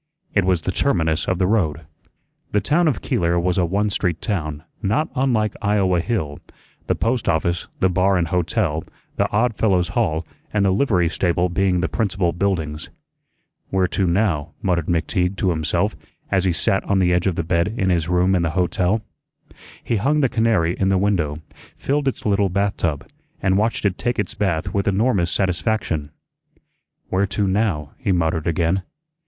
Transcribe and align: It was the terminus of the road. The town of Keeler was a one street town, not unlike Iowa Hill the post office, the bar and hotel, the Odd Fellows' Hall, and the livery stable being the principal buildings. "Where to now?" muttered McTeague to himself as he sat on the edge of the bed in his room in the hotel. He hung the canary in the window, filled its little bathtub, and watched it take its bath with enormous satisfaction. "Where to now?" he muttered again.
It 0.33 0.45
was 0.45 0.63
the 0.63 0.71
terminus 0.71 1.27
of 1.27 1.37
the 1.37 1.45
road. 1.45 1.81
The 2.53 2.59
town 2.59 2.87
of 2.87 3.03
Keeler 3.03 3.39
was 3.39 3.59
a 3.59 3.65
one 3.65 3.91
street 3.91 4.19
town, 4.19 4.63
not 4.81 5.09
unlike 5.13 5.53
Iowa 5.61 5.99
Hill 5.99 6.39
the 6.87 6.95
post 6.95 7.29
office, 7.29 7.67
the 7.81 7.87
bar 7.87 8.17
and 8.17 8.29
hotel, 8.29 8.83
the 9.17 9.29
Odd 9.29 9.53
Fellows' 9.57 9.89
Hall, 9.89 10.25
and 10.51 10.65
the 10.65 10.71
livery 10.71 11.07
stable 11.07 11.49
being 11.49 11.81
the 11.81 11.87
principal 11.87 12.31
buildings. 12.33 12.89
"Where 13.69 13.87
to 13.89 14.07
now?" 14.07 14.53
muttered 14.63 14.87
McTeague 14.87 15.35
to 15.35 15.51
himself 15.51 15.95
as 16.31 16.45
he 16.45 16.51
sat 16.51 16.83
on 16.85 16.97
the 16.97 17.13
edge 17.13 17.27
of 17.27 17.35
the 17.35 17.43
bed 17.43 17.67
in 17.77 17.91
his 17.91 18.09
room 18.09 18.33
in 18.33 18.41
the 18.41 18.49
hotel. 18.57 19.03
He 19.83 19.97
hung 19.97 20.21
the 20.21 20.29
canary 20.29 20.75
in 20.79 20.89
the 20.89 20.97
window, 20.97 21.41
filled 21.77 22.07
its 22.07 22.25
little 22.25 22.49
bathtub, 22.49 23.07
and 23.39 23.55
watched 23.55 23.85
it 23.85 23.99
take 23.99 24.17
its 24.17 24.33
bath 24.33 24.73
with 24.73 24.87
enormous 24.87 25.29
satisfaction. 25.29 26.09
"Where 27.09 27.27
to 27.27 27.45
now?" 27.45 27.91
he 27.99 28.11
muttered 28.11 28.47
again. 28.47 28.81